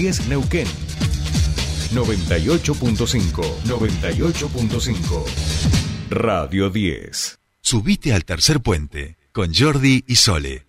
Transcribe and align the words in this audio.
10 0.00 0.28
Neuquén. 0.28 0.68
98.5. 1.92 3.42
98.5. 3.64 5.24
Radio 6.08 6.70
10. 6.70 7.40
Subite 7.60 8.12
al 8.14 8.24
tercer 8.24 8.60
puente 8.60 9.18
con 9.32 9.52
Jordi 9.52 10.04
y 10.06 10.14
Sole. 10.14 10.64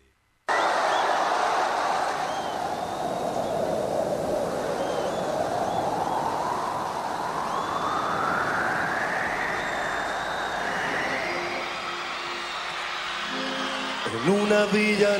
En 14.26 14.32
una 14.32 14.66
villa 14.74 15.20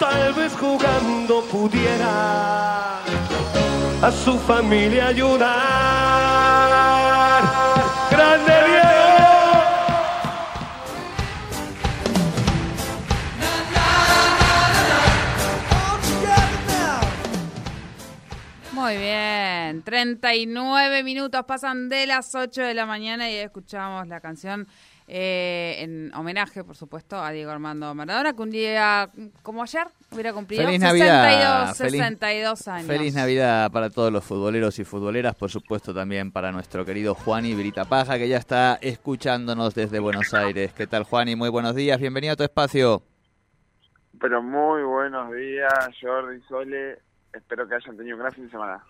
Tal 0.00 0.32
vez 0.32 0.56
jugando 0.56 1.42
pudiera 1.44 3.00
a 4.02 4.10
su 4.10 4.38
familia 4.38 5.08
ayudar. 5.08 5.50
¡Grande 8.10 8.52
Diego! 8.66 9.10
Muy 18.72 18.96
bien, 18.96 19.82
39 19.82 21.02
minutos 21.02 21.44
pasan 21.46 21.90
de 21.90 22.06
las 22.06 22.34
8 22.34 22.62
de 22.62 22.72
la 22.72 22.86
mañana 22.86 23.30
y 23.30 23.34
escuchamos 23.34 24.08
la 24.08 24.20
canción 24.20 24.66
eh, 25.12 25.76
en 25.80 26.14
homenaje, 26.14 26.62
por 26.62 26.76
supuesto, 26.76 27.20
a 27.20 27.32
Diego 27.32 27.50
Armando 27.50 27.92
Maradona, 27.96 28.32
que 28.32 28.42
un 28.42 28.50
día 28.50 29.08
como 29.42 29.64
ayer 29.64 29.88
hubiera 30.12 30.32
cumplido 30.32 30.64
Feliz 30.64 30.80
Navidad. 30.80 31.72
62, 31.74 31.78
Feliz- 31.78 32.00
62 32.00 32.68
años. 32.68 32.86
Feliz 32.86 33.14
Navidad 33.14 33.72
para 33.72 33.90
todos 33.90 34.12
los 34.12 34.24
futboleros 34.24 34.78
y 34.78 34.84
futboleras, 34.84 35.34
por 35.34 35.50
supuesto 35.50 35.92
también 35.92 36.30
para 36.30 36.52
nuestro 36.52 36.84
querido 36.84 37.16
Juani 37.16 37.54
Brita 37.56 37.84
Paja, 37.86 38.18
que 38.18 38.28
ya 38.28 38.36
está 38.36 38.78
escuchándonos 38.80 39.74
desde 39.74 39.98
Buenos 39.98 40.32
Aires. 40.32 40.72
¿Qué 40.74 40.86
tal, 40.86 41.02
Juani? 41.02 41.34
Muy 41.34 41.48
buenos 41.48 41.74
días, 41.74 41.98
bienvenido 41.98 42.34
a 42.34 42.36
tu 42.36 42.44
espacio. 42.44 43.02
Pero 44.20 44.42
muy 44.42 44.82
buenos 44.84 45.32
días, 45.34 45.72
Jordi 46.00 46.40
Sole. 46.48 46.98
Espero 47.32 47.66
que 47.66 47.74
hayan 47.74 47.96
tenido 47.96 48.16
un 48.16 48.20
gran 48.22 48.32
fin 48.32 48.44
de 48.44 48.50
semana. 48.50 48.84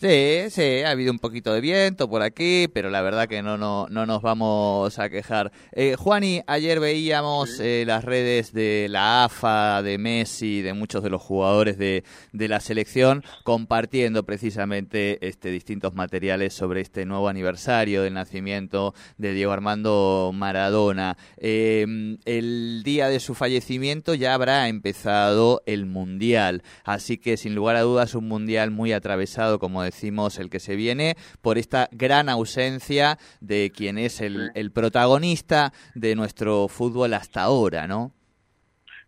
Sí, 0.00 0.50
sí, 0.50 0.82
ha 0.84 0.90
habido 0.90 1.12
un 1.12 1.20
poquito 1.20 1.54
de 1.54 1.60
viento 1.60 2.10
por 2.10 2.20
aquí, 2.20 2.66
pero 2.74 2.90
la 2.90 3.00
verdad 3.00 3.28
que 3.28 3.42
no, 3.42 3.56
no, 3.56 3.86
no 3.88 4.06
nos 4.06 4.22
vamos 4.22 4.98
a 4.98 5.08
quejar. 5.08 5.52
Eh, 5.70 5.94
Juani, 5.96 6.42
ayer 6.48 6.80
veíamos 6.80 7.60
eh, 7.60 7.84
las 7.86 8.04
redes 8.04 8.52
de 8.52 8.88
la 8.90 9.24
AFA, 9.24 9.82
de 9.82 9.96
Messi, 9.98 10.62
de 10.62 10.74
muchos 10.74 11.04
de 11.04 11.10
los 11.10 11.22
jugadores 11.22 11.78
de, 11.78 12.02
de 12.32 12.48
la 12.48 12.58
selección, 12.58 13.22
compartiendo 13.44 14.24
precisamente 14.24 15.26
este, 15.26 15.50
distintos 15.50 15.94
materiales 15.94 16.54
sobre 16.54 16.80
este 16.80 17.06
nuevo 17.06 17.28
aniversario 17.28 18.02
del 18.02 18.14
nacimiento 18.14 18.94
de 19.16 19.32
Diego 19.32 19.52
Armando 19.52 20.32
Maradona. 20.34 21.16
Eh, 21.38 22.16
el 22.24 22.82
día 22.84 23.08
de 23.08 23.20
su 23.20 23.34
fallecimiento 23.34 24.14
ya 24.14 24.34
habrá 24.34 24.68
empezado 24.68 25.62
el 25.66 25.86
Mundial, 25.86 26.62
así 26.84 27.16
que 27.16 27.36
sin 27.36 27.54
lugar 27.54 27.76
a 27.76 27.82
dudas 27.82 28.16
un 28.16 28.26
Mundial 28.26 28.72
muy 28.72 28.92
atravesado, 28.92 29.60
como 29.60 29.83
decimos, 29.84 30.38
el 30.38 30.50
que 30.50 30.60
se 30.60 30.76
viene, 30.76 31.16
por 31.40 31.58
esta 31.58 31.88
gran 31.92 32.28
ausencia 32.28 33.18
de 33.40 33.70
quien 33.74 33.98
es 33.98 34.20
el, 34.20 34.50
el 34.54 34.72
protagonista 34.72 35.72
de 35.94 36.14
nuestro 36.16 36.68
fútbol 36.68 37.14
hasta 37.14 37.42
ahora, 37.42 37.86
¿no? 37.86 38.12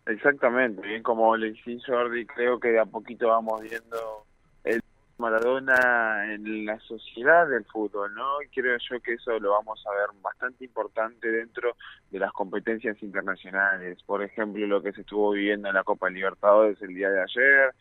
Exactamente, 0.07 0.81
bien 0.81 1.03
como 1.03 1.35
le 1.35 1.51
decís 1.51 1.83
Jordi, 1.85 2.25
creo 2.25 2.59
que 2.59 2.69
de 2.69 2.79
a 2.79 2.85
poquito 2.85 3.27
vamos 3.27 3.61
viendo 3.61 4.25
el 4.63 4.81
Maradona 5.17 6.33
en 6.33 6.65
la 6.65 6.79
sociedad 6.79 7.47
del 7.49 7.65
fútbol, 7.65 8.13
¿no? 8.13 8.41
Y 8.41 8.47
creo 8.47 8.77
yo 8.89 8.99
que 9.01 9.15
eso 9.15 9.37
lo 9.39 9.51
vamos 9.51 9.83
a 9.85 9.91
ver 9.91 10.21
bastante 10.21 10.63
importante 10.63 11.29
dentro 11.29 11.75
de 12.09 12.19
las 12.19 12.31
competencias 12.31 13.01
internacionales. 13.03 13.97
Por 14.05 14.23
ejemplo, 14.23 14.65
lo 14.65 14.81
que 14.81 14.93
se 14.93 15.01
estuvo 15.01 15.31
viviendo 15.31 15.67
en 15.67 15.73
la 15.73 15.83
Copa 15.83 16.09
Libertadores 16.09 16.81
el 16.81 16.95
día 16.95 17.09
de 17.09 17.21
ayer, 17.23 17.73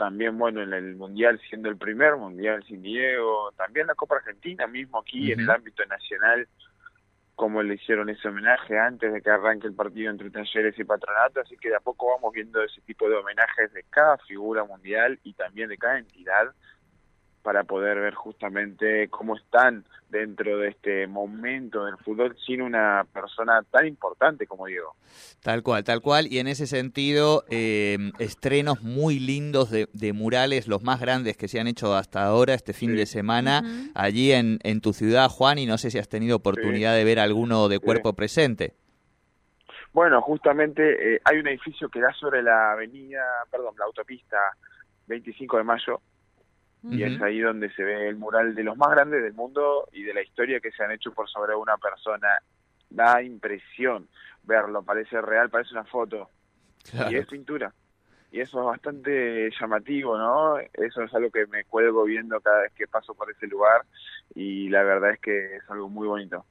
también, 0.00 0.38
bueno, 0.38 0.62
en 0.62 0.72
el 0.72 0.96
Mundial 0.96 1.38
siendo 1.50 1.68
el 1.68 1.76
primer 1.76 2.16
Mundial 2.16 2.64
sin 2.66 2.80
Diego, 2.80 3.52
también 3.54 3.86
la 3.86 3.94
Copa 3.94 4.16
Argentina 4.16 4.66
mismo 4.66 5.00
aquí 5.00 5.30
en 5.30 5.40
el 5.40 5.50
ámbito 5.50 5.84
nacional, 5.84 6.48
como 7.34 7.62
le 7.62 7.74
hicieron 7.74 8.08
ese 8.08 8.28
homenaje 8.28 8.78
antes 8.78 9.12
de 9.12 9.20
que 9.20 9.28
arranque 9.28 9.66
el 9.66 9.74
partido 9.74 10.10
entre 10.10 10.30
Talleres 10.30 10.78
y 10.78 10.84
Patronato, 10.84 11.42
así 11.42 11.54
que 11.58 11.68
de 11.68 11.76
a 11.76 11.80
poco 11.80 12.14
vamos 12.14 12.32
viendo 12.32 12.62
ese 12.62 12.80
tipo 12.80 13.10
de 13.10 13.16
homenajes 13.16 13.74
de 13.74 13.84
cada 13.90 14.16
figura 14.16 14.64
mundial 14.64 15.20
y 15.22 15.34
también 15.34 15.68
de 15.68 15.76
cada 15.76 15.98
entidad 15.98 16.54
para 17.42 17.64
poder 17.64 17.98
ver 18.00 18.14
justamente 18.14 19.08
cómo 19.08 19.36
están 19.36 19.84
dentro 20.10 20.58
de 20.58 20.68
este 20.68 21.06
momento 21.06 21.84
del 21.86 21.96
fútbol 21.98 22.36
sin 22.44 22.60
una 22.62 23.06
persona 23.12 23.62
tan 23.70 23.86
importante 23.86 24.46
como 24.46 24.66
Diego. 24.66 24.94
Tal 25.42 25.62
cual, 25.62 25.84
tal 25.84 26.00
cual. 26.02 26.26
Y 26.30 26.38
en 26.38 26.48
ese 26.48 26.66
sentido, 26.66 27.44
eh, 27.48 27.96
estrenos 28.18 28.82
muy 28.82 29.18
lindos 29.20 29.70
de, 29.70 29.88
de 29.92 30.12
murales, 30.12 30.66
los 30.68 30.82
más 30.82 31.00
grandes 31.00 31.36
que 31.36 31.48
se 31.48 31.60
han 31.60 31.66
hecho 31.68 31.94
hasta 31.94 32.24
ahora, 32.24 32.54
este 32.54 32.72
fin 32.72 32.90
Sí. 32.90 32.96
de 32.96 33.06
semana, 33.06 33.62
allí 33.94 34.32
en, 34.32 34.58
en 34.64 34.80
tu 34.80 34.92
ciudad, 34.92 35.28
Juan, 35.28 35.58
y 35.58 35.66
no 35.66 35.78
sé 35.78 35.90
si 35.90 35.98
has 35.98 36.08
tenido 36.08 36.36
oportunidad 36.36 36.94
de 36.94 37.04
ver 37.04 37.18
alguno 37.20 37.68
de 37.68 37.76
Sí. 37.76 37.82
cuerpo 37.84 38.12
presente. 38.12 38.74
Bueno, 39.92 40.20
justamente 40.22 41.14
eh, 41.16 41.20
hay 41.24 41.38
un 41.38 41.48
edificio 41.48 41.88
que 41.88 42.00
da 42.00 42.12
sobre 42.14 42.42
la 42.42 42.72
avenida, 42.72 43.22
perdón, 43.50 43.74
la 43.78 43.86
autopista 43.86 44.36
25 45.06 45.56
de 45.56 45.64
mayo, 45.64 46.00
y 46.82 47.02
es 47.02 47.20
ahí 47.20 47.40
donde 47.40 47.70
se 47.72 47.82
ve 47.84 48.08
el 48.08 48.16
mural 48.16 48.54
de 48.54 48.64
los 48.64 48.76
más 48.76 48.90
grandes 48.90 49.22
del 49.22 49.34
mundo 49.34 49.88
y 49.92 50.02
de 50.02 50.14
la 50.14 50.22
historia 50.22 50.60
que 50.60 50.70
se 50.72 50.82
han 50.82 50.92
hecho 50.92 51.12
por 51.12 51.28
sobre 51.28 51.54
una 51.54 51.76
persona. 51.76 52.28
Da 52.88 53.22
impresión 53.22 54.08
verlo, 54.42 54.82
parece 54.82 55.20
real, 55.20 55.50
parece 55.50 55.72
una 55.74 55.84
foto, 55.84 56.28
Claro. 56.90 57.10
y 57.12 57.16
es 57.16 57.26
pintura. 57.26 57.72
Y 58.32 58.40
eso 58.40 58.60
es 58.60 58.66
bastante 58.66 59.50
llamativo, 59.60 60.16
¿no? 60.16 60.58
Eso 60.58 61.02
es 61.02 61.12
algo 61.14 61.30
que 61.30 61.46
me 61.46 61.64
cuelgo 61.64 62.04
viendo 62.04 62.40
cada 62.40 62.62
vez 62.62 62.72
que 62.72 62.86
paso 62.86 63.14
por 63.14 63.30
ese 63.30 63.46
lugar 63.46 63.82
y 64.34 64.68
la 64.68 64.82
verdad 64.82 65.10
es 65.10 65.20
que 65.20 65.56
es 65.56 65.62
algo 65.68 65.88
muy 65.88 66.06
bonito. 66.08 66.44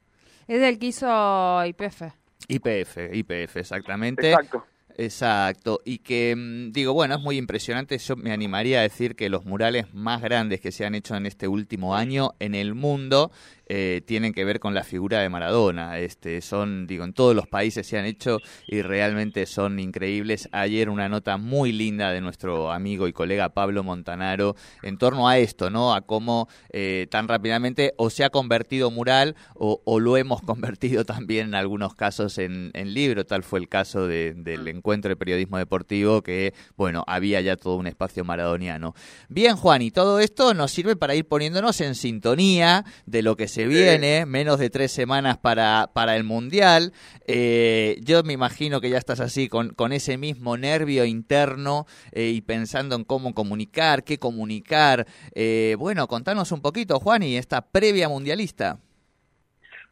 Es 0.46 0.60
del 0.60 0.78
que 0.78 0.86
hizo 0.86 1.64
IPF. 1.64 2.02
IPF, 2.48 2.96
IPF, 3.12 3.56
exactamente. 3.56 4.30
Exacto. 4.30 4.64
Exacto, 5.02 5.80
y 5.82 6.00
que 6.00 6.36
mm, 6.36 6.72
digo, 6.72 6.92
bueno, 6.92 7.14
es 7.14 7.22
muy 7.22 7.38
impresionante, 7.38 7.96
yo 7.96 8.16
me 8.16 8.32
animaría 8.32 8.80
a 8.80 8.82
decir 8.82 9.16
que 9.16 9.30
los 9.30 9.46
murales 9.46 9.86
más 9.94 10.20
grandes 10.20 10.60
que 10.60 10.72
se 10.72 10.84
han 10.84 10.94
hecho 10.94 11.16
en 11.16 11.24
este 11.24 11.48
último 11.48 11.96
año 11.96 12.32
en 12.38 12.54
el 12.54 12.74
mundo 12.74 13.32
eh, 13.72 14.02
tienen 14.04 14.32
que 14.32 14.44
ver 14.44 14.58
con 14.58 14.74
la 14.74 14.82
figura 14.82 15.20
de 15.20 15.28
Maradona, 15.28 16.00
este, 16.00 16.40
son, 16.40 16.88
digo, 16.88 17.04
en 17.04 17.12
todos 17.12 17.36
los 17.36 17.46
países 17.46 17.86
se 17.86 17.96
han 17.96 18.04
hecho 18.04 18.38
y 18.66 18.82
realmente 18.82 19.46
son 19.46 19.78
increíbles. 19.78 20.48
Ayer 20.50 20.88
una 20.90 21.08
nota 21.08 21.36
muy 21.36 21.70
linda 21.70 22.10
de 22.10 22.20
nuestro 22.20 22.72
amigo 22.72 23.06
y 23.06 23.12
colega 23.12 23.50
Pablo 23.50 23.84
Montanaro 23.84 24.56
en 24.82 24.98
torno 24.98 25.28
a 25.28 25.38
esto, 25.38 25.70
¿no? 25.70 25.94
A 25.94 26.00
cómo 26.00 26.48
eh, 26.72 27.06
tan 27.12 27.28
rápidamente 27.28 27.94
o 27.96 28.10
se 28.10 28.24
ha 28.24 28.30
convertido 28.30 28.90
mural 28.90 29.36
o, 29.54 29.80
lo 30.00 30.16
hemos 30.16 30.42
convertido 30.50 31.04
también 31.04 31.46
en 31.48 31.54
algunos 31.54 31.94
casos 31.94 32.38
en, 32.38 32.72
en 32.74 32.92
libro, 32.92 33.24
tal 33.24 33.44
fue 33.44 33.60
el 33.60 33.68
caso 33.68 34.08
de- 34.08 34.34
del 34.34 34.66
encuentro 34.66 35.10
de 35.10 35.16
periodismo 35.16 35.58
deportivo 35.58 36.22
que, 36.22 36.54
bueno, 36.76 37.04
había 37.06 37.40
ya 37.40 37.54
todo 37.54 37.76
un 37.76 37.86
espacio 37.86 38.24
maradoniano. 38.24 38.94
Bien, 39.28 39.54
Juan, 39.54 39.80
y 39.82 39.92
todo 39.92 40.18
esto 40.18 40.54
nos 40.54 40.72
sirve 40.72 40.96
para 40.96 41.14
ir 41.14 41.28
poniéndonos 41.28 41.80
en 41.82 41.94
sintonía 41.94 42.84
de 43.06 43.22
lo 43.22 43.36
que 43.36 43.46
se 43.46 43.59
viene, 43.66 44.26
menos 44.26 44.58
de 44.58 44.70
tres 44.70 44.92
semanas 44.92 45.38
para, 45.38 45.90
para 45.92 46.16
el 46.16 46.24
Mundial. 46.24 46.92
Eh, 47.26 47.96
yo 48.02 48.22
me 48.22 48.32
imagino 48.32 48.80
que 48.80 48.90
ya 48.90 48.98
estás 48.98 49.20
así 49.20 49.48
con, 49.48 49.70
con 49.70 49.92
ese 49.92 50.18
mismo 50.18 50.56
nervio 50.56 51.04
interno 51.04 51.86
eh, 52.12 52.28
y 52.28 52.40
pensando 52.42 52.96
en 52.96 53.04
cómo 53.04 53.34
comunicar, 53.34 54.04
qué 54.04 54.18
comunicar. 54.18 55.06
Eh, 55.34 55.76
bueno, 55.78 56.06
contanos 56.06 56.52
un 56.52 56.62
poquito, 56.62 56.98
Juan, 57.00 57.22
y 57.22 57.36
esta 57.36 57.62
previa 57.62 58.08
mundialista. 58.08 58.78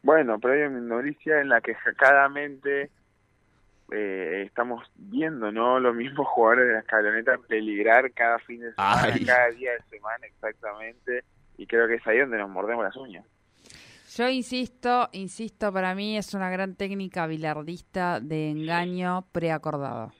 Bueno, 0.01 0.39
una 0.41 0.69
noticia 0.69 1.41
en 1.41 1.49
la 1.49 1.61
que 1.61 1.75
jacadamente 1.75 2.89
eh, 3.91 4.43
estamos 4.45 4.89
viendo, 4.95 5.51
¿no? 5.51 5.79
Los 5.79 5.95
mismos 5.95 6.27
jugadores 6.33 6.67
de 6.67 6.73
la 6.73 6.79
escaloneta 6.79 7.37
peligrar 7.47 8.11
cada 8.13 8.39
fin 8.39 8.61
de 8.61 8.71
semana, 8.73 9.13
Ay. 9.13 9.25
cada 9.25 9.49
día 9.51 9.71
de 9.73 9.81
semana 9.89 10.25
exactamente, 10.27 11.23
y 11.57 11.65
creo 11.65 11.87
que 11.87 11.95
es 11.95 12.07
ahí 12.07 12.19
donde 12.19 12.37
nos 12.37 12.49
mordemos 12.49 12.83
las 12.83 12.95
uñas. 12.95 13.25
Yo 14.15 14.27
insisto, 14.29 15.09
insisto, 15.11 15.71
para 15.71 15.93
mí 15.95 16.17
es 16.17 16.33
una 16.33 16.49
gran 16.49 16.75
técnica 16.75 17.27
bilardista 17.27 18.19
de 18.19 18.49
engaño 18.49 19.25
preacordado. 19.31 20.11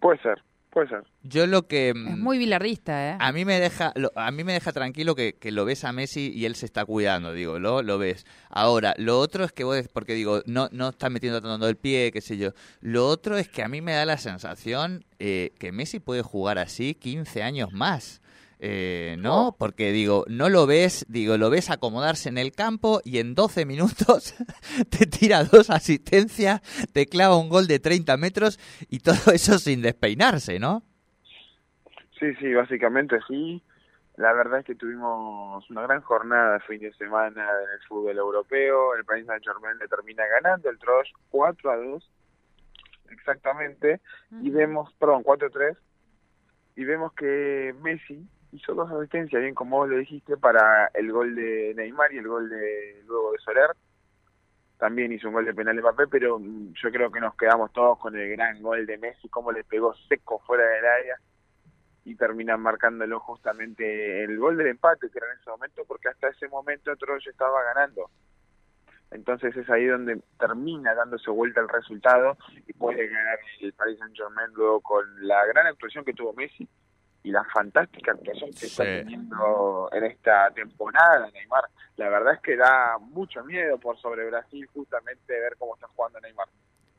Puede 0.00 0.20
ser, 0.20 0.42
puede 0.70 0.88
ser. 0.88 1.04
Yo 1.22 1.46
lo 1.46 1.68
que... 1.68 1.90
Es 1.90 1.94
mm, 1.94 2.20
muy 2.20 2.36
bilardista, 2.38 3.12
¿eh? 3.12 3.16
A 3.20 3.30
mí 3.32 3.44
me 3.44 3.60
deja, 3.60 3.92
lo- 3.94 4.10
a 4.16 4.30
mí 4.32 4.42
me 4.42 4.52
deja 4.52 4.72
tranquilo 4.72 5.14
que, 5.14 5.34
que 5.34 5.52
lo 5.52 5.64
ves 5.64 5.84
a 5.84 5.92
Messi 5.92 6.32
y 6.34 6.44
él 6.44 6.56
se 6.56 6.66
está 6.66 6.84
cuidando, 6.84 7.32
digo, 7.32 7.58
lo, 7.60 7.82
lo 7.82 7.98
ves. 7.98 8.26
Ahora, 8.50 8.94
lo 8.98 9.18
otro 9.20 9.44
es 9.44 9.52
que 9.52 9.62
vos, 9.64 9.88
porque 9.92 10.14
digo, 10.14 10.42
no, 10.46 10.68
no 10.72 10.88
está 10.88 11.08
metiendo 11.08 11.40
tanto 11.40 11.68
el 11.68 11.76
pie, 11.76 12.10
qué 12.12 12.20
sé 12.20 12.36
yo. 12.36 12.50
Lo 12.80 13.06
otro 13.06 13.36
es 13.38 13.48
que 13.48 13.62
a 13.62 13.68
mí 13.68 13.80
me 13.80 13.92
da 13.92 14.04
la 14.04 14.18
sensación 14.18 15.04
eh, 15.20 15.52
que 15.58 15.70
Messi 15.72 16.00
puede 16.00 16.22
jugar 16.22 16.58
así 16.58 16.94
15 16.94 17.42
años 17.44 17.72
más. 17.72 18.21
Eh, 18.64 19.16
¿No? 19.18 19.48
Oh. 19.48 19.56
Porque 19.58 19.90
digo, 19.90 20.24
no 20.28 20.48
lo 20.48 20.68
ves, 20.68 21.04
digo, 21.08 21.36
lo 21.36 21.50
ves 21.50 21.68
acomodarse 21.68 22.28
en 22.28 22.38
el 22.38 22.52
campo 22.52 23.00
y 23.04 23.18
en 23.18 23.34
12 23.34 23.66
minutos 23.66 24.36
te 24.88 25.04
tira 25.06 25.42
dos 25.42 25.68
asistencias, 25.68 26.60
te 26.92 27.06
clava 27.06 27.36
un 27.36 27.48
gol 27.48 27.66
de 27.66 27.80
30 27.80 28.16
metros 28.18 28.60
y 28.88 29.00
todo 29.00 29.16
eso 29.34 29.58
sin 29.58 29.82
despeinarse, 29.82 30.60
¿no? 30.60 30.84
Sí, 32.20 32.32
sí, 32.36 32.54
básicamente 32.54 33.18
sí. 33.26 33.60
La 34.14 34.32
verdad 34.32 34.60
es 34.60 34.66
que 34.66 34.76
tuvimos 34.76 35.68
una 35.68 35.82
gran 35.82 36.00
jornada 36.02 36.52
de 36.52 36.60
fin 36.60 36.78
de 36.78 36.92
semana 36.92 37.42
en 37.42 37.80
el 37.80 37.88
fútbol 37.88 38.16
europeo. 38.16 38.94
El 38.94 39.04
Paris 39.04 39.26
Saint-Germain 39.26 39.76
le 39.78 39.88
termina 39.88 40.24
ganando 40.26 40.70
el 40.70 40.78
Troyes 40.78 41.12
4 41.30 41.68
a 41.68 41.76
2, 41.78 42.10
exactamente. 43.10 44.00
Y 44.40 44.50
vemos, 44.50 44.92
perdón, 45.00 45.24
4 45.24 45.48
a 45.48 45.50
3. 45.50 45.76
Y 46.76 46.84
vemos 46.84 47.12
que 47.14 47.74
Messi 47.82 48.24
hizo 48.52 48.74
dos 48.74 48.90
asistencias, 48.90 49.42
bien 49.42 49.54
como 49.54 49.78
vos 49.78 49.88
lo 49.88 49.96
dijiste, 49.96 50.36
para 50.36 50.90
el 50.94 51.10
gol 51.10 51.34
de 51.34 51.72
Neymar 51.74 52.12
y 52.12 52.18
el 52.18 52.28
gol 52.28 52.48
de 52.48 53.02
luego 53.06 53.32
de 53.32 53.38
Soler. 53.38 53.70
También 54.78 55.12
hizo 55.12 55.28
un 55.28 55.34
gol 55.34 55.44
de 55.44 55.54
penal 55.54 55.76
de 55.76 55.82
papel, 55.82 56.08
pero 56.10 56.38
mm, 56.38 56.72
yo 56.74 56.90
creo 56.90 57.10
que 57.10 57.20
nos 57.20 57.34
quedamos 57.36 57.72
todos 57.72 57.98
con 57.98 58.16
el 58.16 58.30
gran 58.30 58.60
gol 58.62 58.84
de 58.86 58.98
Messi, 58.98 59.28
cómo 59.28 59.52
le 59.52 59.64
pegó 59.64 59.94
seco 60.08 60.40
fuera 60.40 60.66
del 60.66 60.84
área 60.84 61.16
y 62.04 62.16
terminan 62.16 62.60
marcándolo 62.60 63.20
justamente 63.20 64.24
el 64.24 64.38
gol 64.38 64.56
del 64.56 64.68
empate 64.68 65.08
que 65.08 65.18
era 65.18 65.28
en 65.32 65.38
ese 65.38 65.50
momento 65.50 65.84
porque 65.86 66.08
hasta 66.08 66.28
ese 66.28 66.48
momento 66.48 66.96
Troyes 66.96 67.28
estaba 67.28 67.62
ganando 67.62 68.10
entonces 69.12 69.56
es 69.56 69.70
ahí 69.70 69.86
donde 69.86 70.20
termina 70.36 70.94
dándose 70.94 71.30
vuelta 71.30 71.60
el 71.60 71.68
resultado 71.68 72.36
y 72.66 72.72
puede 72.72 73.06
ganar 73.06 73.38
el 73.60 73.72
Paris 73.74 74.00
Saint 74.00 74.16
Germain 74.16 74.50
luego 74.52 74.80
con 74.80 75.04
la 75.26 75.46
gran 75.46 75.68
actuación 75.68 76.04
que 76.04 76.12
tuvo 76.12 76.32
Messi 76.32 76.68
y 77.22 77.30
la 77.30 77.44
fantástica 77.44 78.12
actuación 78.12 78.50
que 78.50 78.66
está 78.66 78.84
teniendo 78.84 79.88
en 79.92 80.04
esta 80.04 80.50
temporada 80.50 81.30
Neymar. 81.32 81.64
La 81.96 82.08
verdad 82.08 82.34
es 82.34 82.40
que 82.40 82.56
da 82.56 82.98
mucho 82.98 83.44
miedo 83.44 83.78
por 83.78 83.98
sobre 83.98 84.26
Brasil 84.26 84.68
justamente 84.74 85.32
ver 85.32 85.56
cómo 85.58 85.74
está 85.74 85.86
jugando 85.88 86.20
Neymar 86.20 86.48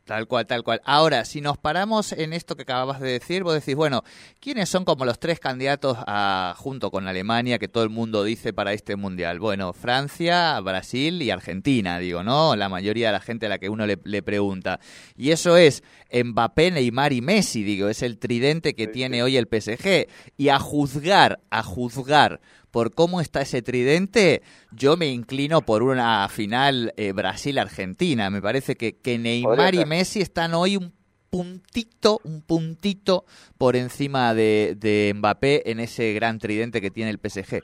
Tal 0.06 0.28
cual, 0.28 0.46
tal 0.46 0.64
cual. 0.64 0.82
Ahora, 0.84 1.24
si 1.24 1.40
nos 1.40 1.58
paramos 1.58 2.12
en 2.12 2.34
esto 2.34 2.58
que 2.58 2.64
acababas 2.64 3.00
de 3.00 3.10
decir, 3.10 3.44
vos 3.44 3.54
decís, 3.54 3.74
bueno, 3.74 4.04
¿quiénes 4.42 4.68
son 4.68 4.84
como 4.84 5.06
los 5.06 5.18
tres 5.18 5.40
candidatos 5.40 5.98
a, 6.06 6.56
junto 6.58 6.92
con 6.92 7.08
Alemania 7.08 7.58
que 7.58 7.70
todo 7.70 7.86
el 7.86 7.90
mundo 7.90 8.26
dice 8.26 8.52
para 8.52 8.74
este 8.74 8.98
mundial? 8.98 9.40
Bueno, 9.40 9.72
Francia, 9.72 10.60
Brasil 10.60 11.22
y 11.22 11.30
Argentina, 11.32 12.00
digo, 12.00 12.22
¿no? 12.22 12.58
La 12.58 12.68
mayoría 12.68 13.08
de 13.08 13.14
la 13.14 13.22
gente 13.22 13.46
a 13.46 13.50
la 13.50 13.60
que 13.60 13.70
uno 13.70 13.86
le, 13.88 13.98
le 14.04 14.22
pregunta. 14.22 14.82
Y 15.16 15.32
eso 15.32 15.56
es 15.56 15.84
Mbappé, 16.12 16.72
Neymar 16.72 17.14
y 17.14 17.22
Messi, 17.22 17.64
digo, 17.64 17.88
es 17.88 18.04
el 18.04 18.20
tridente 18.20 18.76
que 18.76 18.88
Sí, 18.88 18.92
tiene 18.92 19.18
sí. 19.18 19.22
hoy 19.22 19.38
el 19.38 19.48
PSG. 19.48 20.10
Y 20.36 20.50
a 20.50 20.60
juzgar, 20.60 21.40
a 21.50 21.64
juzgar 21.64 22.42
por 22.74 22.96
cómo 22.96 23.22
está 23.22 23.42
ese 23.42 23.62
tridente, 23.62 24.42
yo 24.72 24.98
me 24.98 25.06
inclino 25.06 25.62
por 25.62 25.84
una 25.84 26.28
final 26.28 26.92
eh, 26.98 27.14
Brasil-Argentina. 27.14 28.32
Me 28.32 28.42
parece 28.42 28.76
que, 28.76 28.98
que 28.98 29.20
Neymar 29.20 29.76
y. 29.76 29.86
Messi 29.86 30.22
están 30.22 30.56
hoy 30.56 30.76
un 30.76 30.92
puntito, 31.30 32.20
un 32.24 32.42
puntito 32.42 33.26
por 33.60 33.76
encima 33.76 34.34
de, 34.34 34.74
de 34.76 35.14
Mbappé 35.16 35.70
en 35.70 35.80
ese 35.80 36.14
gran 36.14 36.40
tridente 36.40 36.82
que 36.82 36.90
tiene 36.90 37.12
el 37.12 37.20
PSG. 37.20 37.62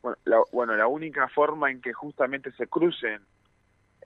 Bueno 0.00 0.16
la, 0.24 0.40
bueno, 0.52 0.74
la 0.74 0.86
única 0.86 1.28
forma 1.28 1.70
en 1.70 1.82
que 1.82 1.92
justamente 1.92 2.50
se 2.52 2.68
crucen 2.68 3.20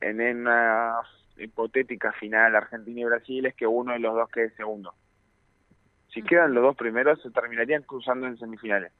en 0.01 0.21
una 0.21 0.97
hipotética 1.39 2.11
final 2.11 2.57
Argentina 2.57 3.03
y 3.03 3.05
Brasil 3.05 3.47
es 3.47 3.55
que 3.55 3.69
uno 3.69 3.93
de 3.93 4.01
los 4.01 4.17
dos 4.17 4.29
quede 4.31 4.51
segundo. 4.57 4.95
Si 6.09 6.25
quedan 6.25 6.55
los 6.55 6.65
dos 6.65 6.77
primeros, 6.77 7.23
se 7.23 7.31
terminarían 7.31 7.85
cruzando 7.85 8.27
en 8.27 8.37
semifinales. 8.37 8.91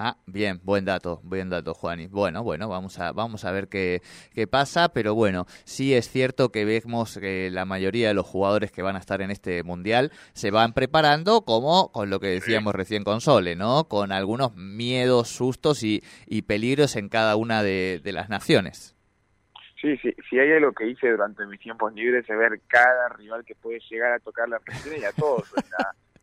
Ah, 0.00 0.16
bien, 0.26 0.60
buen 0.62 0.84
dato, 0.84 1.18
buen 1.24 1.50
dato, 1.50 1.74
Juani. 1.74 2.06
Bueno, 2.06 2.44
bueno, 2.44 2.68
vamos 2.68 3.00
a, 3.00 3.10
vamos 3.10 3.44
a 3.44 3.50
ver 3.50 3.66
qué, 3.66 4.00
qué 4.32 4.46
pasa, 4.46 4.90
pero 4.90 5.16
bueno, 5.16 5.46
sí 5.64 5.92
es 5.92 6.08
cierto 6.08 6.52
que 6.52 6.64
vemos 6.64 7.18
que 7.18 7.50
la 7.50 7.64
mayoría 7.64 8.06
de 8.06 8.14
los 8.14 8.24
jugadores 8.24 8.70
que 8.70 8.82
van 8.82 8.94
a 8.94 9.00
estar 9.00 9.22
en 9.22 9.32
este 9.32 9.64
mundial 9.64 10.12
se 10.34 10.52
van 10.52 10.72
preparando 10.72 11.44
como 11.44 11.90
con 11.90 12.10
lo 12.10 12.20
que 12.20 12.28
decíamos 12.28 12.76
recién 12.76 13.02
con 13.02 13.20
Sole, 13.20 13.56
¿no? 13.56 13.88
Con 13.88 14.12
algunos 14.12 14.54
miedos, 14.54 15.30
sustos 15.30 15.82
y, 15.82 16.04
y 16.28 16.42
peligros 16.42 16.94
en 16.94 17.08
cada 17.08 17.34
una 17.34 17.64
de, 17.64 18.00
de 18.00 18.12
las 18.12 18.28
naciones. 18.28 18.94
Sí, 19.80 19.96
sí, 19.98 20.14
si 20.30 20.38
hay 20.38 20.52
algo 20.52 20.72
que 20.72 20.88
hice 20.88 21.08
durante 21.10 21.44
mis 21.46 21.58
tiempos 21.58 21.92
libres 21.92 22.24
es 22.28 22.38
ver 22.38 22.60
cada 22.68 23.08
rival 23.10 23.44
que 23.44 23.56
puede 23.56 23.80
llegar 23.90 24.12
a 24.12 24.18
tocar 24.20 24.48
la 24.48 24.56
Argentina 24.56 24.96
y 24.96 25.04
a 25.04 25.12
todos 25.12 25.52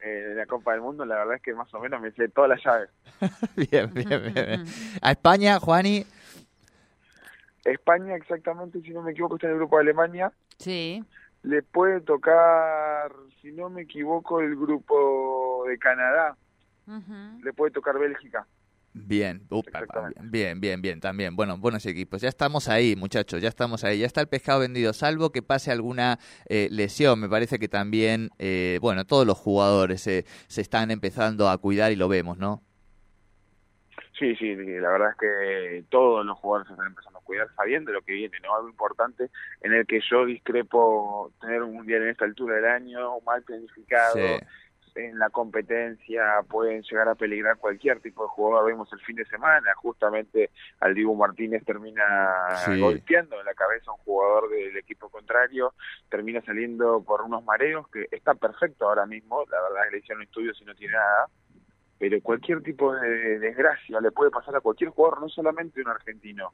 eh, 0.05 0.27
en 0.31 0.37
la 0.37 0.45
Copa 0.45 0.73
del 0.73 0.81
Mundo, 0.81 1.03
la 1.05 1.15
verdad 1.15 1.35
es 1.35 1.41
que 1.41 1.53
más 1.53 1.73
o 1.73 1.79
menos 1.79 1.99
me 1.99 2.11
sé 2.11 2.29
todas 2.29 2.49
las 2.49 2.63
llaves. 2.63 2.89
bien, 3.55 3.91
bien, 3.93 4.07
bien, 4.07 4.33
bien. 4.33 4.65
A 5.01 5.11
España, 5.11 5.59
Juani, 5.59 6.05
España, 7.65 8.15
exactamente, 8.15 8.79
si 8.81 8.91
no 8.91 9.01
me 9.01 9.11
equivoco, 9.11 9.35
está 9.35 9.47
en 9.47 9.53
el 9.53 9.59
grupo 9.59 9.77
de 9.77 9.81
Alemania. 9.81 10.31
Sí. 10.59 11.03
Le 11.41 11.63
puede 11.63 11.99
tocar, 12.01 13.11
si 13.41 13.51
no 13.51 13.69
me 13.69 13.81
equivoco, 13.81 14.39
el 14.39 14.55
grupo 14.55 15.65
de 15.67 15.77
Canadá. 15.77 16.37
Le 17.43 17.53
puede 17.53 17.71
tocar 17.71 17.97
Bélgica. 17.97 18.45
Bien, 18.97 19.41
upa, 19.49 19.83
bien, 20.21 20.61
bien, 20.61 20.81
bien, 20.81 21.01
también. 21.01 21.35
Bueno, 21.35 21.57
buenos 21.57 21.85
equipos. 21.85 22.21
Ya 22.21 22.29
estamos 22.29 22.69
ahí, 22.69 22.95
muchachos, 22.95 23.41
ya 23.41 23.49
estamos 23.49 23.83
ahí. 23.83 23.99
Ya 23.99 24.05
está 24.05 24.21
el 24.21 24.27
pescado 24.27 24.61
vendido, 24.61 24.93
salvo 24.93 25.31
que 25.31 25.41
pase 25.41 25.69
alguna 25.69 26.17
eh, 26.47 26.69
lesión. 26.71 27.19
Me 27.19 27.27
parece 27.27 27.59
que 27.59 27.67
también, 27.67 28.29
eh, 28.39 28.79
bueno, 28.81 29.03
todos 29.03 29.27
los 29.27 29.37
jugadores 29.37 29.99
se 29.99 30.23
se 30.47 30.61
están 30.61 30.91
empezando 30.91 31.49
a 31.49 31.57
cuidar 31.57 31.91
y 31.91 31.97
lo 31.97 32.07
vemos, 32.07 32.37
¿no? 32.37 32.63
Sí, 34.17 34.33
sí, 34.37 34.55
sí, 34.55 34.65
la 34.79 34.91
verdad 34.91 35.09
es 35.11 35.17
que 35.17 35.83
todos 35.89 36.25
los 36.25 36.37
jugadores 36.37 36.67
se 36.67 36.73
están 36.73 36.87
empezando 36.87 37.19
a 37.19 37.21
cuidar 37.21 37.47
sabiendo 37.53 37.91
lo 37.91 38.01
que 38.01 38.13
viene, 38.13 38.37
¿no? 38.41 38.55
Algo 38.55 38.69
importante 38.69 39.29
en 39.61 39.73
el 39.73 39.85
que 39.85 39.99
yo 40.09 40.25
discrepo 40.25 41.33
tener 41.41 41.61
un 41.61 41.73
mundial 41.73 42.03
en 42.03 42.09
esta 42.09 42.23
altura 42.23 42.55
del 42.55 42.65
año, 42.65 43.19
mal 43.25 43.43
planificado, 43.43 44.13
Sí. 44.13 44.45
En 44.95 45.19
la 45.19 45.29
competencia 45.29 46.23
pueden 46.49 46.81
llegar 46.83 47.07
a 47.09 47.15
peligrar 47.15 47.57
cualquier 47.57 47.99
tipo 47.99 48.23
de 48.23 48.29
jugador. 48.29 48.67
Vimos 48.71 48.91
el 48.93 48.99
fin 49.01 49.15
de 49.17 49.25
semana, 49.25 49.73
justamente 49.75 50.49
al 50.79 50.93
Dibu 50.95 51.15
Martínez 51.15 51.63
termina 51.65 52.03
Sí. 52.65 52.79
golpeando 52.79 53.39
en 53.39 53.45
la 53.45 53.53
cabeza 53.53 53.91
a 53.91 53.93
un 53.93 53.99
jugador 53.99 54.49
del 54.49 54.77
equipo 54.77 55.09
contrario, 55.09 55.73
termina 56.09 56.41
saliendo 56.41 57.03
por 57.03 57.21
unos 57.21 57.43
mareos 57.43 57.87
que 57.89 58.07
está 58.11 58.33
perfecto 58.35 58.87
ahora 58.87 59.05
mismo, 59.05 59.43
la 59.51 59.61
verdad 59.61 59.83
es 59.83 59.89
que 59.89 59.91
le 59.91 59.99
hicieron 59.99 60.23
estudios 60.23 60.61
y 60.61 60.65
no 60.65 60.73
tiene 60.75 60.93
nada, 60.93 61.27
pero 61.99 62.17
cualquier 62.21 62.61
tipo 62.63 62.93
de 62.93 63.39
desgracia 63.39 63.99
le 64.01 64.11
puede 64.11 64.31
pasar 64.31 64.55
a 64.55 64.61
cualquier 64.61 64.89
jugador, 64.91 65.21
no 65.21 65.29
solamente 65.29 65.81
un 65.81 65.89
argentino. 65.89 66.53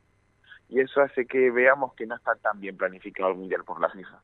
Y 0.70 0.80
eso 0.80 1.02
hace 1.02 1.26
que 1.26 1.52
veamos 1.52 1.94
que 1.96 2.06
no 2.06 2.16
está 2.16 2.34
tan 2.36 2.60
bien 2.60 2.78
planificado 2.78 3.30
el 3.32 3.38
Mundial 3.38 3.64
por 3.66 3.82
la 3.82 3.90
FIFA. 3.90 4.22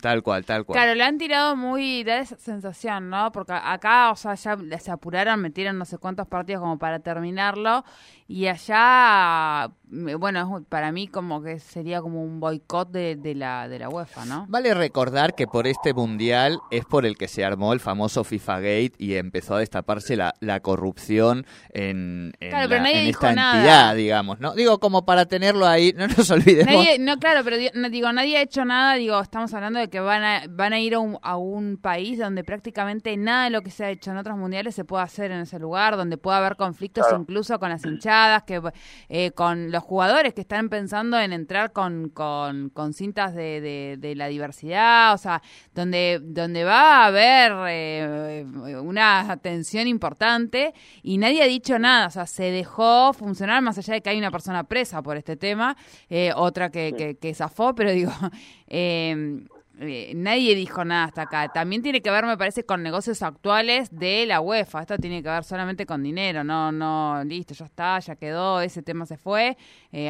Tal 0.00 0.22
cual, 0.22 0.44
tal 0.44 0.64
cual. 0.64 0.76
Claro, 0.78 0.94
le 0.94 1.02
han 1.02 1.18
tirado 1.18 1.56
muy, 1.56 2.04
da 2.04 2.18
esa 2.18 2.36
sensación, 2.38 3.10
¿no? 3.10 3.32
Porque 3.32 3.52
acá, 3.52 4.12
o 4.12 4.16
sea, 4.16 4.34
ya 4.36 4.56
se 4.78 4.92
apuraron, 4.92 5.40
metieron 5.40 5.76
no 5.76 5.84
sé 5.84 5.98
cuántos 5.98 6.28
partidos 6.28 6.60
como 6.62 6.78
para 6.78 7.00
terminarlo. 7.00 7.84
Y 8.28 8.46
allá, 8.46 9.70
bueno, 9.90 10.64
para 10.68 10.92
mí 10.92 11.08
como 11.08 11.42
que 11.42 11.58
sería 11.58 12.00
como 12.00 12.22
un 12.22 12.40
boicot 12.40 12.90
de, 12.90 13.16
de 13.16 13.34
la, 13.34 13.68
de 13.68 13.78
la 13.78 13.88
UEFA, 13.88 14.24
¿no? 14.26 14.46
Vale 14.48 14.74
recordar 14.74 15.34
que 15.34 15.46
por 15.46 15.66
este 15.66 15.94
mundial 15.94 16.60
es 16.70 16.84
por 16.84 17.06
el 17.06 17.16
que 17.16 17.26
se 17.26 17.44
armó 17.44 17.72
el 17.72 17.80
famoso 17.80 18.22
FIFA 18.24 18.56
Gate 18.60 18.92
y 18.98 19.14
empezó 19.14 19.54
a 19.56 19.60
destaparse 19.60 20.14
la, 20.16 20.34
la 20.40 20.60
corrupción 20.60 21.46
en, 21.72 22.32
en, 22.40 22.50
Claro, 22.50 22.64
la- 22.64 22.68
pero 22.68 22.82
nadie 22.82 23.00
en 23.00 23.06
dijo 23.06 23.26
esta 23.26 23.34
nada. 23.34 23.56
entidad, 23.56 23.96
digamos, 23.96 24.40
¿no? 24.40 24.54
Digo, 24.54 24.78
como 24.78 25.04
para 25.06 25.26
tenerlo 25.26 25.66
ahí, 25.66 25.92
no 25.96 26.06
nos 26.06 26.30
olvidemos. 26.30 26.72
Nadie, 26.72 26.98
no, 26.98 27.18
claro, 27.18 27.40
pero 27.44 27.56
digo, 27.90 28.12
nadie 28.12 28.36
ha 28.36 28.42
hecho 28.42 28.64
nada, 28.64 28.94
digo, 28.94 29.18
estamos 29.20 29.47
estamos 29.48 29.64
hablando 29.64 29.80
de 29.80 29.88
que 29.88 30.00
van 30.00 30.22
a, 30.22 30.42
van 30.50 30.74
a 30.74 30.78
ir 30.78 30.94
a 30.94 30.98
un, 30.98 31.18
a 31.22 31.38
un 31.38 31.78
país 31.78 32.18
donde 32.18 32.44
prácticamente 32.44 33.16
nada 33.16 33.44
de 33.44 33.50
lo 33.50 33.62
que 33.62 33.70
se 33.70 33.84
ha 33.84 33.90
hecho 33.90 34.10
en 34.10 34.18
otros 34.18 34.36
mundiales 34.36 34.74
se 34.74 34.84
puede 34.84 35.02
hacer 35.04 35.30
en 35.30 35.40
ese 35.40 35.58
lugar, 35.58 35.96
donde 35.96 36.18
puede 36.18 36.36
haber 36.36 36.56
conflictos 36.56 37.06
incluso 37.18 37.58
con 37.58 37.70
las 37.70 37.82
hinchadas, 37.84 38.42
que 38.42 38.60
eh, 39.08 39.30
con 39.30 39.70
los 39.70 39.82
jugadores 39.82 40.34
que 40.34 40.42
están 40.42 40.68
pensando 40.68 41.18
en 41.18 41.32
entrar 41.32 41.72
con, 41.72 42.10
con, 42.10 42.68
con 42.70 42.92
cintas 42.92 43.34
de, 43.34 43.96
de, 43.98 44.14
la 44.16 44.26
diversidad, 44.26 45.14
o 45.14 45.18
sea, 45.18 45.40
donde, 45.74 46.20
donde 46.22 46.64
va 46.64 47.04
a 47.04 47.06
haber 47.06 47.52
eh, 47.70 48.44
una 48.82 49.34
tensión 49.40 49.86
importante 49.86 50.74
y 51.02 51.16
nadie 51.16 51.42
ha 51.42 51.46
dicho 51.46 51.78
nada, 51.78 52.08
o 52.08 52.10
sea, 52.10 52.26
se 52.26 52.50
dejó 52.50 53.14
funcionar 53.14 53.62
más 53.62 53.78
allá 53.78 53.94
de 53.94 54.02
que 54.02 54.10
hay 54.10 54.18
una 54.18 54.30
persona 54.30 54.64
presa 54.64 55.00
por 55.00 55.16
este 55.16 55.36
tema, 55.36 55.76
eh, 56.10 56.32
otra 56.36 56.70
que, 56.70 57.16
que, 57.18 57.34
zafó, 57.34 57.74
pero 57.74 57.92
digo, 57.92 58.12
eh, 58.66 59.37
eh, 59.80 60.12
nadie 60.14 60.54
dijo 60.54 60.84
nada 60.84 61.04
hasta 61.04 61.22
acá. 61.22 61.48
También 61.48 61.82
tiene 61.82 62.00
que 62.00 62.10
ver, 62.10 62.26
me 62.26 62.36
parece, 62.36 62.64
con 62.64 62.82
negocios 62.82 63.22
actuales 63.22 63.96
de 63.96 64.26
la 64.26 64.40
UEFA. 64.40 64.80
Esto 64.80 64.98
tiene 64.98 65.22
que 65.22 65.28
ver 65.28 65.44
solamente 65.44 65.86
con 65.86 66.02
dinero, 66.02 66.44
no, 66.44 66.72
no, 66.72 67.22
listo, 67.24 67.54
ya 67.54 67.66
está, 67.66 67.98
ya 68.00 68.16
quedó, 68.16 68.60
ese 68.60 68.82
tema 68.82 69.06
se 69.06 69.16
fue. 69.16 69.56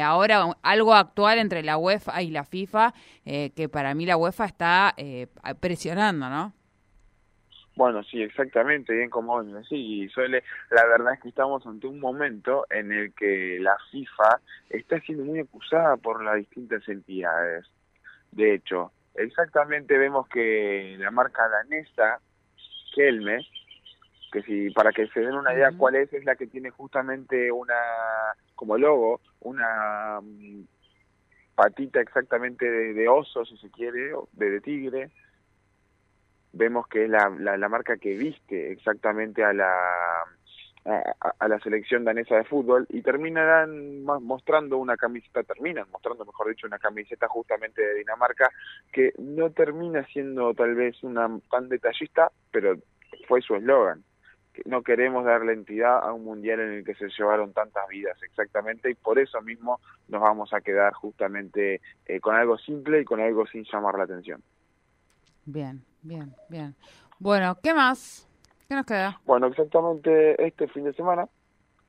ahora 0.03 0.45
algo 0.61 0.93
actual 0.93 1.39
entre 1.39 1.63
la 1.63 1.77
UEFA 1.77 2.21
y 2.21 2.31
la 2.31 2.43
FIFA, 2.43 2.93
que 3.23 3.69
para 3.71 3.93
mí 3.93 4.05
la 4.05 4.17
UEFA 4.17 4.45
está 4.45 4.95
presionando, 5.59 6.29
¿no? 6.29 6.53
Bueno, 7.79 8.03
sí, 8.03 8.21
exactamente, 8.21 8.93
bien 8.93 9.09
como 9.09 9.41
sí, 9.63 10.09
suele, 10.09 10.43
la 10.69 10.85
verdad 10.85 11.13
es 11.13 11.21
que 11.21 11.29
estamos 11.29 11.65
ante 11.65 11.87
un 11.87 12.01
momento 12.01 12.65
en 12.69 12.91
el 12.91 13.13
que 13.13 13.57
la 13.61 13.77
FIFA 13.89 14.41
está 14.69 14.99
siendo 14.99 15.23
muy 15.23 15.39
acusada 15.39 15.95
por 15.95 16.21
las 16.21 16.35
distintas 16.35 16.85
entidades. 16.89 17.65
De 18.33 18.53
hecho, 18.53 18.91
exactamente 19.19 19.97
vemos 19.97 20.27
que 20.27 20.95
la 20.99 21.11
marca 21.11 21.47
danesa, 21.47 22.19
Kelme, 22.95 23.45
que 24.31 24.41
si 24.43 24.69
para 24.71 24.91
que 24.91 25.07
se 25.07 25.21
den 25.21 25.35
una 25.35 25.53
idea 25.53 25.71
cuál 25.77 25.95
es, 25.95 26.11
es 26.13 26.23
la 26.25 26.35
que 26.35 26.47
tiene 26.47 26.69
justamente 26.69 27.51
una, 27.51 27.75
como 28.55 28.77
logo, 28.77 29.21
una 29.41 30.19
mm, 30.21 30.63
patita 31.55 31.99
exactamente 31.99 32.69
de, 32.69 33.07
oso, 33.07 33.45
si 33.45 33.57
se 33.57 33.69
quiere, 33.69 34.11
de, 34.33 34.49
de 34.49 34.61
tigre, 34.61 35.11
vemos 36.53 36.87
que 36.87 37.05
es 37.05 37.09
la, 37.09 37.29
la, 37.29 37.69
marca 37.69 37.97
que 37.97 38.15
viste 38.15 38.71
exactamente 38.71 39.43
a 39.43 39.53
la, 39.53 39.73
a, 40.89 41.47
la 41.47 41.59
selección 41.59 42.03
danesa 42.03 42.35
de 42.35 42.43
fútbol 42.43 42.87
y 42.89 43.01
terminan 43.01 44.03
mostrando 44.03 44.77
una 44.77 44.97
camiseta, 44.97 45.43
terminan 45.43 45.85
mostrando, 45.91 46.25
mejor 46.25 46.49
dicho, 46.49 46.67
una 46.67 46.79
camiseta 46.79 47.27
justamente 47.27 47.81
de 47.81 47.95
Dinamarca 47.95 48.49
que 48.91 49.13
no 49.17 49.51
termina 49.51 50.05
siendo 50.07 50.53
tal 50.53 50.75
vez 50.75 51.01
una 51.03 51.29
tan 51.49 51.69
detallista, 51.69 52.31
pero 52.51 52.75
fue 53.27 53.41
su 53.41 53.55
eslogan. 53.55 54.03
No 54.65 54.81
queremos 54.81 55.23
darle 55.23 55.53
entidad 55.53 56.03
a 56.03 56.11
un 56.11 56.25
mundial 56.25 56.59
en 56.59 56.73
el 56.73 56.83
que 56.83 56.95
se 56.95 57.07
llevaron 57.17 57.53
tantas 57.53 57.87
vidas, 57.87 58.21
exactamente, 58.23 58.91
y 58.91 58.95
por 58.95 59.19
eso 59.19 59.41
mismo 59.41 59.79
nos 60.09 60.21
vamos 60.21 60.53
a 60.53 60.61
quedar 60.61 60.93
justamente 60.93 61.81
eh, 62.05 62.19
con 62.19 62.35
algo 62.35 62.57
simple 62.57 63.01
y 63.01 63.05
con 63.05 63.21
algo 63.21 63.45
sin 63.47 63.63
llamar 63.63 63.95
la 63.97 64.03
atención. 64.03 64.43
Bien, 65.45 65.81
bien, 66.01 66.35
bien. 66.49 66.75
Bueno, 67.19 67.57
¿qué 67.61 67.73
más? 67.73 68.28
¿Qué 68.69 68.75
nos 68.75 68.85
queda? 68.85 69.19
Bueno, 69.25 69.47
exactamente 69.47 70.45
este 70.45 70.67
fin 70.67 70.83
de 70.83 70.93
semana 70.93 71.27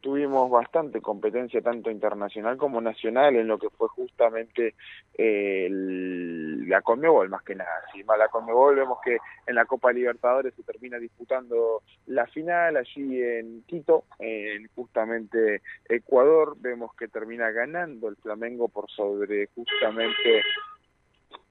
tuvimos 0.01 0.51
bastante 0.51 1.03
competencia 1.03 1.61
tanto 1.61 1.91
internacional 1.91 2.57
como 2.57 2.81
nacional 2.81 3.37
en 3.37 3.49
lo 3.49 3.59
que 3.59 3.69
fue 3.69 3.87
justamente 3.89 4.75
eh, 5.13 5.69
la 5.71 6.81
Conmebol 6.81 7.29
más 7.29 7.43
que 7.43 7.55
nada. 7.55 7.83
Si 7.93 8.03
la 8.03 8.29
Conmebol 8.29 8.77
vemos 8.77 8.99
que 9.05 9.19
en 9.47 9.55
la 9.57 9.67
Copa 9.67 9.93
Libertadores 9.93 10.55
se 10.55 10.63
termina 10.63 10.99
disputando 10.99 11.83
la 12.07 12.27
final 12.29 12.79
allí 12.79 13.23
en 13.23 13.63
Quito, 13.67 14.05
en 14.19 14.67
justamente 14.75 15.61
Ecuador, 15.87 16.57
vemos 16.59 16.95
que 16.95 17.09
termina 17.09 17.51
ganando 17.51 18.09
el 18.09 18.17
Flamengo 18.17 18.69
por 18.69 18.91
sobre 18.91 19.49
justamente 19.55 20.43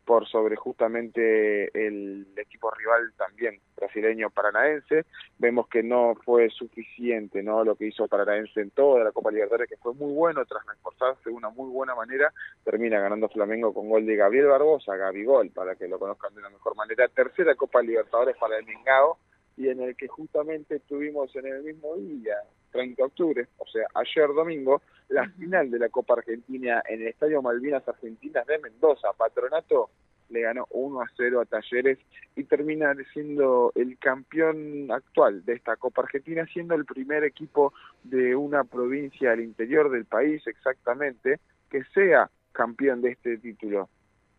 por 0.10 0.28
sobre 0.28 0.56
justamente 0.56 1.70
el 1.86 2.26
equipo 2.36 2.72
rival 2.72 3.14
también 3.16 3.62
brasileño 3.76 4.32
paranaense. 4.32 5.06
Vemos 5.38 5.68
que 5.68 5.84
no 5.84 6.16
fue 6.26 6.50
suficiente 6.50 7.44
no 7.44 7.64
lo 7.64 7.76
que 7.76 7.86
hizo 7.86 8.08
Paranaense 8.08 8.60
en 8.60 8.72
toda 8.72 9.04
la 9.04 9.12
Copa 9.12 9.30
Libertadores, 9.30 9.70
que 9.70 9.78
fue 9.78 9.94
muy 9.94 10.12
bueno 10.12 10.44
tras 10.48 10.64
esforzarse 10.76 11.30
de 11.30 11.36
una 11.36 11.52
muy 11.52 11.70
buena 11.70 11.94
manera. 11.94 12.34
Termina 12.64 13.00
ganando 13.00 13.30
Flamengo 13.30 13.72
con 13.72 13.88
gol 13.88 14.08
de 14.08 14.16
Gabriel 14.16 14.48
Barbosa, 14.48 14.96
Gabigol, 14.96 15.52
para 15.52 15.76
que 15.76 15.88
lo 15.88 16.00
conozcan 16.00 16.34
de 16.34 16.42
la 16.42 16.50
mejor 16.50 16.76
manera. 16.76 17.08
Tercera 17.10 17.54
Copa 17.54 17.84
Libertadores 17.84 18.36
para 18.38 18.58
el 18.58 18.66
Mingao 18.66 19.20
y 19.58 19.70
en 19.70 19.80
el 19.80 19.96
que 19.96 20.08
justamente 20.08 20.80
tuvimos 20.80 21.36
en 21.36 21.46
el 21.46 21.62
mismo 21.62 21.96
día, 21.98 22.38
30 22.72 23.02
de 23.02 23.06
octubre, 23.06 23.48
o 23.58 23.68
sea, 23.68 23.88
ayer 23.96 24.28
domingo, 24.34 24.82
la 25.10 25.28
final 25.30 25.72
de 25.72 25.80
la 25.80 25.90
Copa 25.90 26.14
Argentina 26.14 26.82
en 26.88 27.02
el 27.02 27.08
Estadio 27.08 27.42
Malvinas 27.42 27.88
Argentinas 27.88 28.46
de 28.46 28.60
Mendoza. 28.60 29.14
Patronato 29.18 29.90
le 30.30 30.42
ganó 30.42 30.68
1 30.70 31.02
a 31.02 31.06
0 31.18 31.42
a 31.42 31.46
Talleres 31.46 31.98
y 32.36 32.44
termina 32.44 32.96
siendo 33.14 33.72
el 33.76 33.98
campeón 33.98 34.92
actual 34.92 35.44
de 35.46 35.54
esta 35.54 35.76
Copa 35.76 36.04
Argentina, 36.04 36.46
siendo 36.54 36.76
el 36.76 36.86
primer 36.86 37.24
equipo 37.24 37.74
de 38.04 38.36
una 38.36 38.64
provincia 38.64 39.32
al 39.32 39.42
interior 39.42 39.90
del 39.90 40.06
país 40.06 40.46
exactamente 40.46 41.40
que 41.70 41.84
sea 41.94 42.30
campeón 42.52 43.02
de 43.02 43.12
este 43.12 43.38
título. 43.38 43.90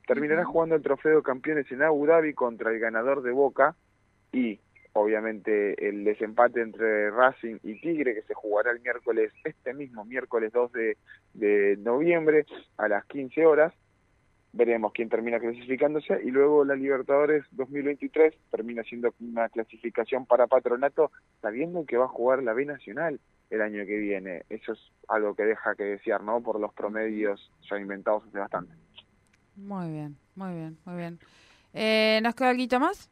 Terminará 0.06 0.44
jugando 0.44 0.74
el 0.74 0.82
trofeo 0.82 1.16
de 1.16 1.22
campeones 1.22 1.70
en 1.70 1.82
Abu 1.82 2.06
Dhabi 2.06 2.34
contra 2.34 2.70
el 2.72 2.80
ganador 2.80 3.22
de 3.22 3.32
Boca 3.32 3.76
y 4.32 4.58
obviamente 4.92 5.88
el 5.88 6.04
desempate 6.04 6.60
entre 6.60 7.10
Racing 7.10 7.58
y 7.62 7.80
Tigre 7.80 8.14
que 8.14 8.22
se 8.22 8.34
jugará 8.34 8.72
el 8.72 8.80
miércoles, 8.80 9.32
este 9.44 9.74
mismo 9.74 10.04
miércoles 10.04 10.52
2 10.52 10.72
de, 11.34 11.76
noviembre 11.78 12.46
a 12.76 12.88
las 12.88 13.04
15 13.06 13.46
horas. 13.46 13.72
Veremos 14.52 14.92
quién 14.92 15.08
termina 15.08 15.38
clasificándose 15.38 16.20
y 16.24 16.30
luego 16.32 16.64
la 16.64 16.74
Libertadores 16.74 17.44
2023 17.52 18.34
termina 18.50 18.82
siendo 18.82 19.14
una 19.20 19.48
clasificación 19.48 20.26
para 20.26 20.48
Patronato 20.48 21.12
sabiendo 21.40 21.86
que 21.86 21.96
va 21.96 22.06
a 22.06 22.08
jugar 22.08 22.42
la 22.42 22.52
B 22.52 22.64
Nacional 22.64 23.20
el 23.50 23.62
año 23.62 23.86
que 23.86 23.98
viene. 23.98 24.42
Eso 24.48 24.72
es 24.72 24.80
algo 25.06 25.36
que 25.36 25.44
deja 25.44 25.76
que 25.76 25.84
desear, 25.84 26.24
¿no? 26.24 26.40
Por 26.40 26.58
los 26.58 26.74
promedios 26.74 27.52
ya 27.70 27.78
inventados 27.78 28.24
hace 28.26 28.38
bastante. 28.38 28.74
Muy 29.54 29.88
bien, 29.92 30.16
muy 30.34 30.52
bien, 30.52 30.78
muy 30.84 30.96
bien. 30.96 31.20
Eh, 31.72 32.18
¿Nos 32.22 32.34
queda 32.34 32.50
algo 32.50 32.80
más? 32.80 33.08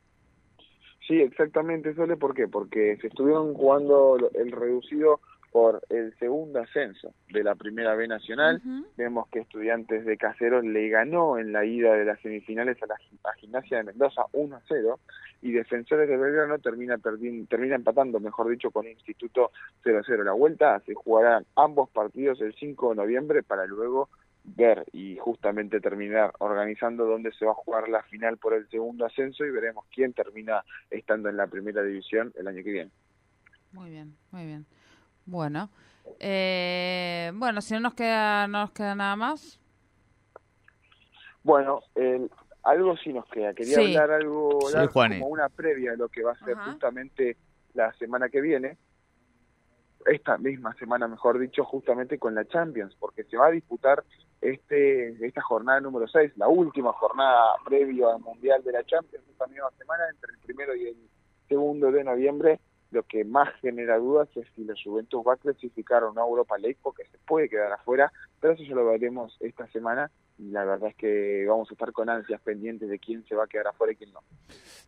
Sí, 1.08 1.22
exactamente, 1.22 1.94
Sole, 1.94 2.18
¿por 2.18 2.34
qué? 2.34 2.48
Porque 2.48 2.98
se 3.00 3.06
estuvieron 3.06 3.54
jugando 3.54 4.18
el 4.34 4.52
reducido 4.52 5.20
por 5.50 5.80
el 5.88 6.14
segundo 6.18 6.60
ascenso 6.60 7.14
de 7.30 7.42
la 7.42 7.54
Primera 7.54 7.94
B 7.94 8.06
Nacional. 8.06 8.60
Vemos 8.98 9.26
que 9.28 9.38
Estudiantes 9.38 10.04
de 10.04 10.18
Caseros 10.18 10.62
le 10.64 10.90
ganó 10.90 11.38
en 11.38 11.52
la 11.52 11.64
ida 11.64 11.94
de 11.94 12.04
las 12.04 12.20
semifinales 12.20 12.76
a 12.82 12.86
la 12.86 12.98
Gimnasia 13.38 13.78
de 13.78 13.84
Mendoza 13.84 14.26
1 14.32 14.54
a 14.54 14.60
0 14.68 15.00
y 15.40 15.52
Defensores 15.52 16.10
de 16.10 16.18
Belgrano 16.18 16.58
termina, 16.58 16.98
termina 16.98 17.76
empatando, 17.76 18.20
mejor 18.20 18.50
dicho, 18.50 18.70
con 18.70 18.86
Instituto 18.86 19.52
0 19.84 20.00
a 20.00 20.02
0. 20.04 20.24
La 20.24 20.32
vuelta 20.32 20.78
se 20.80 20.92
jugarán 20.92 21.46
ambos 21.56 21.88
partidos 21.88 22.38
el 22.42 22.54
5 22.54 22.90
de 22.90 22.96
noviembre 22.96 23.42
para 23.42 23.64
luego 23.64 24.10
ver 24.44 24.86
y 24.92 25.16
justamente 25.18 25.80
terminar 25.80 26.32
organizando 26.38 27.04
dónde 27.04 27.32
se 27.32 27.44
va 27.44 27.52
a 27.52 27.54
jugar 27.54 27.88
la 27.88 28.02
final 28.04 28.38
por 28.38 28.54
el 28.54 28.68
segundo 28.70 29.04
ascenso 29.04 29.44
y 29.44 29.50
veremos 29.50 29.84
quién 29.94 30.12
termina 30.12 30.64
estando 30.90 31.28
en 31.28 31.36
la 31.36 31.46
primera 31.46 31.82
división 31.82 32.32
el 32.36 32.48
año 32.48 32.62
que 32.64 32.72
viene. 32.72 32.90
Muy 33.72 33.90
bien, 33.90 34.16
muy 34.30 34.46
bien. 34.46 34.66
Bueno, 35.26 35.68
eh, 36.18 37.30
bueno, 37.34 37.60
si 37.60 37.74
no 37.74 37.80
nos 37.80 37.94
queda, 37.94 38.46
no 38.48 38.60
nos 38.60 38.70
queda 38.72 38.94
nada 38.94 39.16
más. 39.16 39.60
Bueno, 41.42 41.82
algo 42.62 42.96
sí 42.96 43.12
nos 43.12 43.26
queda. 43.26 43.54
Quería 43.54 43.78
hablar 43.78 44.10
algo 44.10 44.58
como 44.92 45.26
una 45.26 45.48
previa 45.48 45.92
de 45.92 45.96
lo 45.98 46.08
que 46.08 46.22
va 46.22 46.32
a 46.32 46.44
ser 46.44 46.56
justamente 46.56 47.36
la 47.74 47.92
semana 47.94 48.28
que 48.28 48.40
viene 48.40 48.76
esta 50.06 50.38
misma 50.38 50.74
semana, 50.74 51.08
mejor 51.08 51.38
dicho, 51.38 51.64
justamente 51.64 52.18
con 52.18 52.34
la 52.34 52.46
Champions, 52.46 52.94
porque 52.98 53.24
se 53.24 53.36
va 53.36 53.46
a 53.46 53.50
disputar 53.50 54.04
este 54.40 55.26
esta 55.26 55.42
jornada 55.42 55.80
número 55.80 56.06
6, 56.06 56.32
la 56.36 56.48
última 56.48 56.92
jornada 56.92 57.54
previo 57.64 58.10
al 58.10 58.20
Mundial 58.20 58.62
de 58.62 58.72
la 58.72 58.84
Champions, 58.84 59.24
esta 59.28 59.46
misma 59.46 59.70
semana, 59.76 60.04
entre 60.10 60.32
el 60.32 60.38
primero 60.38 60.74
y 60.76 60.88
el 60.88 60.96
segundo 61.48 61.90
de 61.90 62.04
noviembre, 62.04 62.60
lo 62.90 63.02
que 63.02 63.24
más 63.24 63.48
genera 63.60 63.98
dudas 63.98 64.28
es 64.34 64.46
si 64.54 64.64
la 64.64 64.74
Juventus 64.82 65.22
va 65.26 65.34
a 65.34 65.36
clasificar 65.36 66.04
o 66.04 66.12
no 66.12 66.22
a 66.22 66.26
Europa 66.26 66.56
League, 66.58 66.78
porque 66.82 67.04
se 67.04 67.18
puede 67.18 67.48
quedar 67.48 67.72
afuera, 67.72 68.12
pero 68.40 68.54
eso 68.54 68.62
ya 68.62 68.74
lo 68.74 68.86
veremos 68.86 69.36
esta 69.40 69.66
semana. 69.68 70.10
Y 70.38 70.50
la 70.50 70.64
verdad 70.64 70.90
es 70.90 70.96
que 70.96 71.44
vamos 71.48 71.68
a 71.70 71.74
estar 71.74 71.92
con 71.92 72.08
ansias 72.08 72.40
pendientes 72.40 72.88
de 72.88 72.98
quién 72.98 73.26
se 73.26 73.34
va 73.34 73.44
a 73.44 73.48
quedar 73.48 73.66
afuera 73.66 73.92
y 73.92 73.96
quién 73.96 74.12
no. 74.12 74.20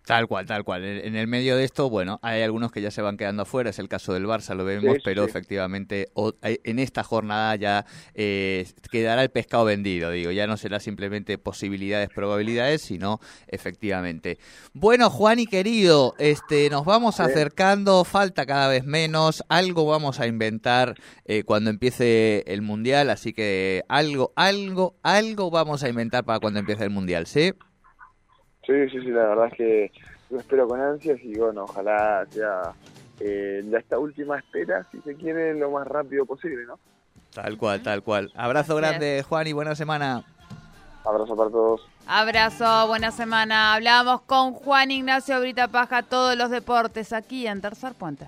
Tal 0.07 0.26
cual, 0.26 0.47
tal 0.47 0.64
cual. 0.64 0.83
En 0.85 1.14
el 1.14 1.26
medio 1.28 1.57
de 1.57 1.62
esto, 1.64 1.88
bueno, 1.88 2.19
hay 2.23 2.42
algunos 2.42 2.73
que 2.73 2.80
ya 2.80 2.90
se 2.90 3.00
van 3.02 3.16
quedando 3.16 3.42
afuera, 3.42 3.71
es 3.71 3.78
el 3.78 3.88
caso 3.88 4.12
del 4.12 4.25
Barça, 4.26 4.57
lo 4.57 4.64
vemos, 4.64 4.97
Sí, 4.97 5.00
pero 5.04 5.23
sí. 5.25 5.30
efectivamente 5.30 6.09
hay- 6.42 6.59
en 6.64 6.78
esta 6.80 7.04
jornada 7.04 7.54
ya 7.57 7.85
eh, 8.14 8.66
quedará 8.90 9.23
el 9.23 9.28
pescado 9.30 9.64
vendido, 9.66 10.11
digo, 10.11 10.30
ya 10.33 10.47
no 10.49 10.57
será 10.57 10.80
simplemente 10.80 11.38
posibilidades, 11.38 12.09
probabilidades, 12.09 12.83
sino 12.83 13.21
efectivamente. 13.47 14.38
Bueno, 14.73 15.11
Juan 15.11 15.38
y 15.38 15.47
querido, 15.47 16.14
este, 16.19 16.71
nos 16.71 16.85
vamos 16.85 17.21
acercando, 17.21 18.02
falta 18.04 18.47
cada 18.47 18.69
vez 18.69 18.85
menos, 18.85 19.45
algo 19.49 19.85
vamos 19.87 20.19
a 20.19 20.26
inventar 20.26 20.95
eh, 21.25 21.45
cuando 21.45 21.71
empiece 21.71 22.42
el 22.47 22.62
Mundial, 22.62 23.11
así 23.11 23.33
que 23.33 23.85
algo, 23.88 24.33
algo, 24.35 24.97
algo 25.02 25.50
vamos 25.50 25.85
a 25.85 25.88
inventar 25.88 26.25
para 26.25 26.40
cuando 26.40 26.59
empiece 26.59 26.83
el 26.85 26.90
Mundial, 26.90 27.26
¿sí? 27.26 27.52
Sí, 28.67 28.88
sí, 28.90 29.00
sí, 29.00 29.11
la 29.11 29.29
verdad 29.29 29.47
es 29.47 29.55
que 29.55 29.93
lo 30.31 30.38
espero 30.38 30.69
con 30.69 30.81
ansias 30.81 31.19
y 31.23 31.37
bueno, 31.37 31.64
ojalá 31.64 32.26
sea 32.31 32.73
eh, 33.21 33.62
ya 33.69 33.79
esta 33.79 33.99
última 33.99 34.38
espera, 34.38 34.87
si 34.90 35.00
se 35.00 35.14
quiere, 35.14 35.55
lo 35.55 35.71
más 35.71 35.87
rápido 35.87 36.25
posible, 36.25 36.64
¿no? 36.67 36.79
Tal 37.35 37.57
cual, 37.57 37.83
tal 37.83 38.02
cual. 38.02 38.33
Abrazo 38.35 38.76
grande, 38.76 39.25
Juan, 39.29 39.47
y 39.47 39.52
buena 39.52 39.75
semana. 39.75 40.25
Abrazo 41.05 41.37
para 41.37 41.50
todos. 41.50 41.87
Abrazo, 42.07 42.88
buena 42.88 43.11
semana. 43.11 43.75
Hablamos 43.75 44.23
con 44.23 44.52
Juan 44.52 44.90
Ignacio 44.90 45.40
Brita 45.40 45.69
Paja, 45.69 46.02
todos 46.02 46.37
los 46.37 46.50
deportes, 46.50 47.12
aquí 47.12 47.47
en 47.47 47.61
Tercer 47.61 47.95
Puente. 47.95 48.26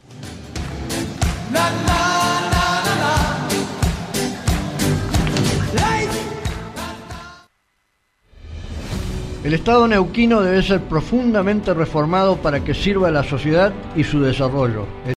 El 9.45 9.55
Estado 9.55 9.89
neuquino 9.89 10.41
debe 10.41 10.63
ser 10.63 10.83
profundamente 10.83 11.75
reformado 11.75 12.37
para 12.37 12.63
que 12.63 12.75
sirva 12.75 13.09
a 13.09 13.11
la 13.11 13.25
sociedad 13.25 13.73
y 13.97 14.05
su 14.05 14.21
desarrollo. 14.21 14.87